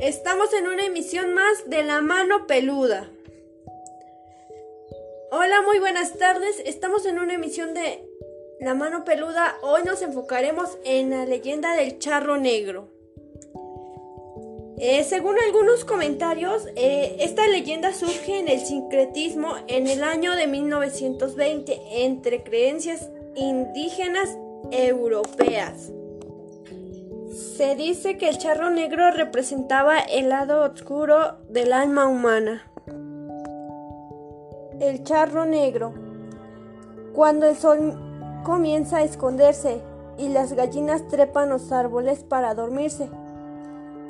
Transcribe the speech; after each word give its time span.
Estamos 0.00 0.54
en 0.54 0.66
una 0.66 0.86
emisión 0.86 1.34
más 1.34 1.68
de 1.68 1.82
La 1.82 2.00
Mano 2.00 2.46
Peluda. 2.46 3.10
Hola, 5.30 5.60
muy 5.60 5.78
buenas 5.78 6.16
tardes. 6.16 6.62
Estamos 6.64 7.04
en 7.04 7.18
una 7.18 7.34
emisión 7.34 7.74
de 7.74 8.02
La 8.60 8.72
Mano 8.72 9.04
Peluda. 9.04 9.58
Hoy 9.60 9.82
nos 9.84 10.00
enfocaremos 10.00 10.78
en 10.84 11.10
la 11.10 11.26
leyenda 11.26 11.74
del 11.74 11.98
charro 11.98 12.38
negro. 12.38 12.88
Eh, 14.78 15.04
según 15.04 15.38
algunos 15.38 15.84
comentarios, 15.84 16.66
eh, 16.76 17.16
esta 17.20 17.46
leyenda 17.46 17.92
surge 17.92 18.38
en 18.38 18.48
el 18.48 18.60
sincretismo 18.60 19.56
en 19.68 19.86
el 19.86 20.02
año 20.02 20.34
de 20.34 20.46
1920 20.46 21.78
entre 22.04 22.42
creencias 22.42 23.10
indígenas 23.36 24.30
europeas. 24.70 25.90
Se 27.60 27.76
dice 27.76 28.16
que 28.16 28.30
el 28.30 28.38
charro 28.38 28.70
negro 28.70 29.10
representaba 29.10 29.98
el 29.98 30.30
lado 30.30 30.64
oscuro 30.64 31.36
del 31.50 31.74
alma 31.74 32.06
humana. 32.06 32.62
El 34.80 35.04
charro 35.04 35.44
negro. 35.44 35.92
Cuando 37.12 37.44
el 37.44 37.56
sol 37.58 38.40
comienza 38.44 38.96
a 38.96 39.02
esconderse 39.02 39.82
y 40.16 40.30
las 40.30 40.54
gallinas 40.54 41.06
trepan 41.08 41.50
los 41.50 41.70
árboles 41.70 42.24
para 42.24 42.54
dormirse, 42.54 43.10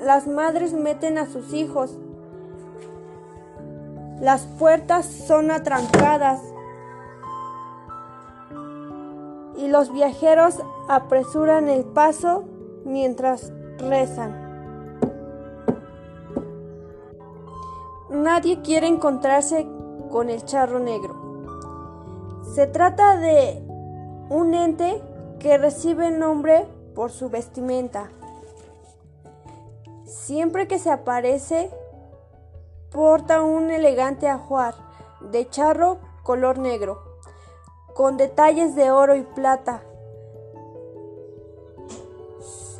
las 0.00 0.28
madres 0.28 0.72
meten 0.72 1.18
a 1.18 1.26
sus 1.26 1.52
hijos. 1.52 1.98
Las 4.20 4.42
puertas 4.60 5.06
son 5.06 5.50
atrancadas 5.50 6.40
y 9.56 9.66
los 9.66 9.92
viajeros 9.92 10.62
apresuran 10.88 11.68
el 11.68 11.82
paso 11.82 12.44
mientras 12.84 13.52
rezan. 13.78 14.50
Nadie 18.10 18.60
quiere 18.62 18.86
encontrarse 18.86 19.66
con 20.10 20.30
el 20.30 20.44
charro 20.44 20.78
negro. 20.80 22.42
Se 22.54 22.66
trata 22.66 23.16
de 23.16 23.62
un 24.28 24.54
ente 24.54 25.02
que 25.38 25.56
recibe 25.58 26.10
nombre 26.10 26.66
por 26.94 27.10
su 27.10 27.30
vestimenta. 27.30 28.10
Siempre 30.04 30.66
que 30.66 30.78
se 30.78 30.90
aparece, 30.90 31.70
porta 32.90 33.42
un 33.42 33.70
elegante 33.70 34.28
ajuar 34.28 34.74
de 35.20 35.48
charro 35.48 35.98
color 36.22 36.58
negro, 36.58 37.02
con 37.94 38.16
detalles 38.16 38.74
de 38.74 38.90
oro 38.90 39.14
y 39.16 39.22
plata 39.22 39.82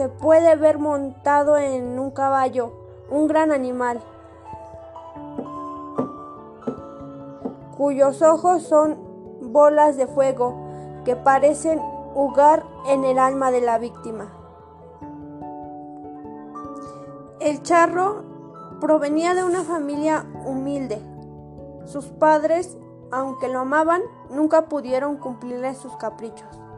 se 0.00 0.08
puede 0.08 0.56
ver 0.56 0.78
montado 0.78 1.58
en 1.58 1.98
un 1.98 2.10
caballo, 2.10 2.72
un 3.10 3.26
gran 3.26 3.52
animal, 3.52 4.00
cuyos 7.76 8.22
ojos 8.22 8.62
son 8.62 8.96
bolas 9.42 9.98
de 9.98 10.06
fuego 10.06 10.54
que 11.04 11.16
parecen 11.16 11.80
jugar 12.14 12.64
en 12.88 13.04
el 13.04 13.18
alma 13.18 13.50
de 13.50 13.60
la 13.60 13.76
víctima. 13.76 14.32
El 17.38 17.62
charro 17.62 18.24
provenía 18.80 19.34
de 19.34 19.44
una 19.44 19.64
familia 19.64 20.24
humilde. 20.46 20.98
Sus 21.84 22.06
padres, 22.06 22.78
aunque 23.10 23.48
lo 23.48 23.58
amaban, 23.58 24.00
nunca 24.30 24.64
pudieron 24.64 25.18
cumplirle 25.18 25.74
sus 25.74 25.94
caprichos. 25.98 26.69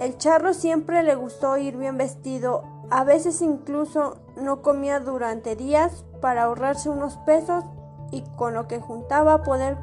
El 0.00 0.16
charro 0.16 0.54
siempre 0.54 1.02
le 1.02 1.14
gustó 1.14 1.58
ir 1.58 1.76
bien 1.76 1.98
vestido, 1.98 2.64
a 2.88 3.04
veces 3.04 3.42
incluso 3.42 4.16
no 4.34 4.62
comía 4.62 4.98
durante 4.98 5.56
días 5.56 6.06
para 6.22 6.44
ahorrarse 6.44 6.88
unos 6.88 7.18
pesos 7.18 7.64
y 8.10 8.22
con 8.36 8.54
lo 8.54 8.66
que 8.66 8.80
juntaba 8.80 9.42
poder 9.42 9.76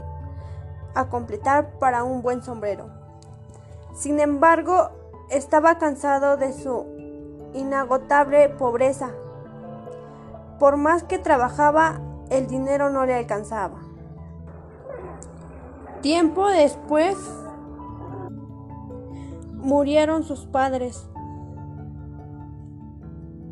a 0.95 1.07
completar 1.09 1.77
para 1.77 2.03
un 2.03 2.23
buen 2.23 2.41
sombrero. 2.41 2.87
Sin 3.93 4.19
embargo, 4.19 4.89
estaba 5.29 5.77
cansado 5.77 6.35
de 6.35 6.51
su 6.51 6.87
inagotable 7.53 8.49
pobreza. 8.49 9.11
Por 10.57 10.77
más 10.77 11.03
que 11.03 11.19
trabajaba, 11.19 12.01
el 12.31 12.47
dinero 12.47 12.89
no 12.89 13.05
le 13.05 13.13
alcanzaba. 13.13 13.77
Tiempo 16.01 16.47
después, 16.47 17.15
murieron 19.67 20.23
sus 20.23 20.45
padres. 20.45 21.03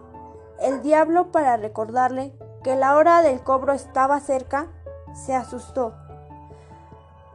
el 0.60 0.82
diablo 0.82 1.32
para 1.32 1.56
recordarle 1.56 2.34
que 2.62 2.76
la 2.76 2.96
hora 2.96 3.22
del 3.22 3.40
cobro 3.40 3.72
estaba 3.72 4.20
cerca, 4.20 4.66
se 5.14 5.34
asustó. 5.34 5.94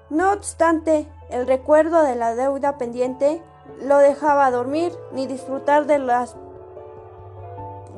No 0.10 0.34
obstante, 0.34 1.08
el 1.30 1.48
recuerdo 1.48 2.04
de 2.04 2.16
la 2.16 2.36
deuda 2.36 2.78
pendiente 2.78 3.42
lo 3.82 3.98
dejaba 3.98 4.52
dormir 4.52 4.94
ni 5.14 5.26
disfrutar 5.26 5.88
de, 5.88 5.98
las, 5.98 6.36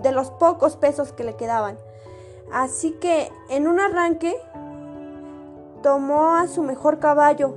de 0.01 0.13
los 0.13 0.31
pocos 0.31 0.77
pesos 0.77 1.11
que 1.11 1.25
le 1.25 1.35
quedaban. 1.35 1.77
Así 2.53 2.91
que 2.91 3.29
en 3.49 3.67
un 3.67 3.81
arranque 3.81 4.37
tomó 5.81 6.35
a 6.35 6.47
su 6.47 6.63
mejor 6.63 6.99
caballo 6.99 7.55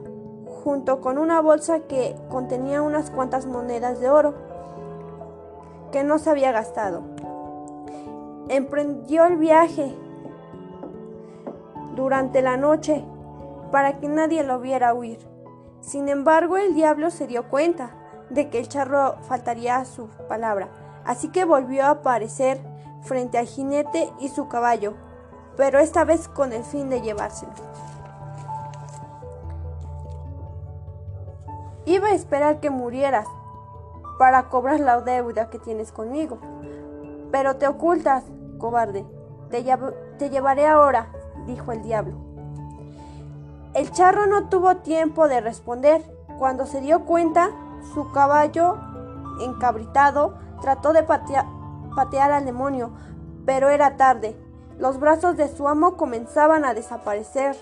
junto 0.64 1.00
con 1.00 1.16
una 1.18 1.40
bolsa 1.40 1.80
que 1.80 2.16
contenía 2.28 2.82
unas 2.82 3.10
cuantas 3.10 3.46
monedas 3.46 4.00
de 4.00 4.10
oro 4.10 4.47
que 5.90 6.04
no 6.04 6.18
se 6.18 6.30
había 6.30 6.52
gastado. 6.52 7.02
Emprendió 8.48 9.24
el 9.26 9.36
viaje 9.36 9.94
durante 11.94 12.42
la 12.42 12.56
noche 12.56 13.04
para 13.70 13.98
que 13.98 14.08
nadie 14.08 14.42
lo 14.44 14.60
viera 14.60 14.94
huir. 14.94 15.18
Sin 15.80 16.08
embargo, 16.08 16.56
el 16.56 16.74
diablo 16.74 17.10
se 17.10 17.26
dio 17.26 17.48
cuenta 17.48 17.90
de 18.30 18.48
que 18.48 18.58
el 18.58 18.68
charro 18.68 19.16
faltaría 19.22 19.76
a 19.76 19.84
su 19.84 20.08
palabra, 20.28 20.68
así 21.04 21.28
que 21.28 21.44
volvió 21.44 21.84
a 21.84 21.90
aparecer 21.90 22.60
frente 23.02 23.38
al 23.38 23.46
jinete 23.46 24.10
y 24.20 24.28
su 24.28 24.48
caballo, 24.48 24.94
pero 25.56 25.78
esta 25.78 26.04
vez 26.04 26.28
con 26.28 26.52
el 26.52 26.64
fin 26.64 26.90
de 26.90 27.00
llevárselo. 27.00 27.52
Iba 31.84 32.08
a 32.08 32.14
esperar 32.14 32.60
que 32.60 32.70
murieras 32.70 33.26
para 34.18 34.48
cobrar 34.48 34.80
la 34.80 35.00
deuda 35.00 35.48
que 35.48 35.58
tienes 35.58 35.92
conmigo. 35.92 36.38
Pero 37.30 37.56
te 37.56 37.68
ocultas, 37.68 38.24
cobarde. 38.58 39.06
Te, 39.50 39.64
te 40.18 40.30
llevaré 40.30 40.66
ahora. 40.66 41.12
dijo 41.46 41.72
el 41.72 41.82
diablo. 41.82 42.16
El 43.74 43.90
charro 43.92 44.26
no 44.26 44.48
tuvo 44.48 44.78
tiempo 44.78 45.28
de 45.28 45.40
responder. 45.40 46.02
Cuando 46.38 46.66
se 46.66 46.80
dio 46.80 47.04
cuenta, 47.04 47.50
su 47.94 48.10
caballo, 48.12 48.76
encabritado, 49.40 50.34
trató 50.60 50.92
de 50.92 51.02
patear 51.02 52.32
al 52.32 52.44
demonio, 52.44 52.90
pero 53.46 53.68
era 53.68 53.96
tarde. 53.96 54.36
Los 54.78 54.98
brazos 55.00 55.36
de 55.36 55.48
su 55.48 55.68
amo 55.68 55.96
comenzaban 55.96 56.64
a 56.64 56.74
desaparecer. 56.74 57.56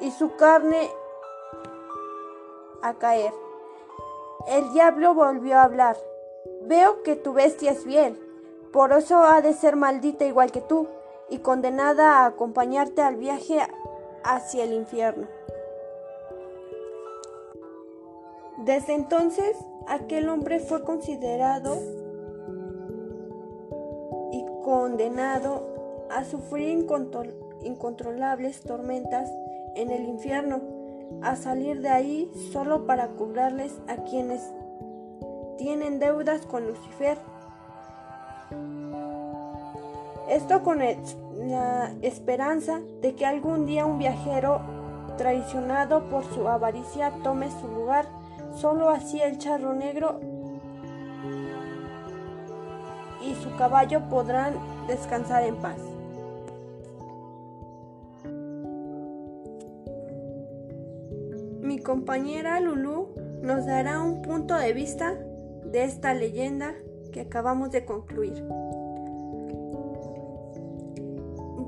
Y 0.00 0.10
su 0.10 0.36
carne 0.36 0.90
a 2.82 2.94
caer. 2.94 3.32
El 4.46 4.72
diablo 4.72 5.14
volvió 5.14 5.58
a 5.58 5.62
hablar. 5.62 5.96
Veo 6.62 7.02
que 7.02 7.16
tu 7.16 7.32
bestia 7.32 7.72
es 7.72 7.84
fiel, 7.84 8.18
por 8.72 8.92
eso 8.92 9.18
ha 9.18 9.40
de 9.40 9.54
ser 9.54 9.76
maldita 9.76 10.24
igual 10.24 10.52
que 10.52 10.60
tú 10.60 10.86
y 11.30 11.38
condenada 11.38 12.18
a 12.18 12.26
acompañarte 12.26 13.02
al 13.02 13.16
viaje 13.16 13.58
hacia 14.22 14.64
el 14.64 14.72
infierno. 14.72 15.26
Desde 18.58 18.94
entonces, 18.94 19.56
aquel 19.86 20.28
hombre 20.28 20.60
fue 20.60 20.82
considerado 20.82 21.76
y 24.32 24.44
condenado 24.64 26.06
a 26.10 26.24
sufrir 26.24 26.86
incontrolables 27.62 28.60
tormentas 28.62 29.30
en 29.74 29.90
el 29.90 30.08
infierno, 30.08 30.60
a 31.22 31.36
salir 31.36 31.80
de 31.80 31.88
ahí 31.88 32.30
solo 32.52 32.86
para 32.86 33.08
cobrarles 33.08 33.80
a 33.88 33.96
quienes 34.04 34.42
tienen 35.58 35.98
deudas 35.98 36.46
con 36.46 36.66
Lucifer. 36.66 37.18
Esto 40.28 40.62
con 40.62 40.80
la 40.80 41.92
esperanza 42.02 42.80
de 43.00 43.14
que 43.14 43.26
algún 43.26 43.66
día 43.66 43.86
un 43.86 43.98
viajero 43.98 44.60
traicionado 45.16 46.08
por 46.08 46.24
su 46.24 46.48
avaricia 46.48 47.12
tome 47.22 47.50
su 47.50 47.68
lugar. 47.68 48.06
Solo 48.54 48.90
así 48.90 49.20
el 49.20 49.38
charro 49.38 49.74
negro 49.74 50.20
y 53.22 53.34
su 53.34 53.54
caballo 53.56 54.08
podrán 54.08 54.54
descansar 54.86 55.42
en 55.44 55.56
paz. 55.56 55.95
Mi 61.76 61.82
compañera 61.82 62.58
Lulu 62.58 63.10
nos 63.42 63.66
dará 63.66 64.00
un 64.00 64.22
punto 64.22 64.56
de 64.56 64.72
vista 64.72 65.12
de 65.66 65.84
esta 65.84 66.14
leyenda 66.14 66.72
que 67.12 67.20
acabamos 67.20 67.70
de 67.70 67.84
concluir. 67.84 68.42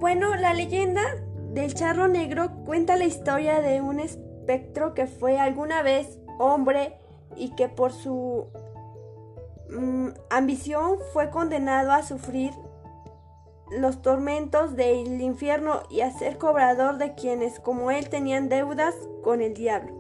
Bueno, 0.00 0.34
la 0.37 0.55
leyenda 0.55 1.02
del 1.52 1.75
charro 1.75 2.08
negro 2.08 2.64
cuenta 2.64 2.96
la 2.96 3.05
historia 3.05 3.60
de 3.60 3.82
un 3.82 4.00
espectro 4.00 4.94
que 4.94 5.06
fue 5.06 5.38
alguna 5.38 5.82
vez 5.82 6.19
hombre 6.38 6.96
y 7.37 7.54
que 7.54 7.69
por 7.69 7.93
su 7.93 8.46
mm, 9.69 10.08
ambición 10.31 10.96
fue 11.12 11.28
condenado 11.28 11.93
a 11.93 12.02
sufrir 12.02 12.52
los 13.70 14.00
tormentos 14.00 14.75
del 14.75 15.20
infierno 15.20 15.82
y 15.90 16.00
a 16.00 16.11
ser 16.11 16.38
cobrador 16.38 16.96
de 16.96 17.14
quienes 17.14 17.61
como 17.61 17.90
él 17.90 18.08
tenían 18.08 18.49
deudas 18.49 18.94
con 19.22 19.43
el 19.43 19.52
diablo. 19.52 19.97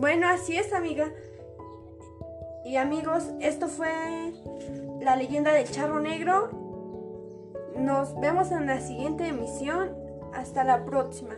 Bueno, 0.00 0.28
así 0.28 0.56
es, 0.56 0.72
amiga. 0.72 1.12
Y 2.64 2.76
amigos, 2.76 3.34
esto 3.38 3.68
fue 3.68 4.32
la 4.98 5.14
leyenda 5.14 5.52
del 5.52 5.70
charro 5.70 6.00
negro. 6.00 6.48
Nos 7.76 8.18
vemos 8.18 8.50
en 8.50 8.64
la 8.66 8.80
siguiente 8.80 9.28
emisión. 9.28 9.94
Hasta 10.32 10.64
la 10.64 10.86
próxima. 10.86 11.34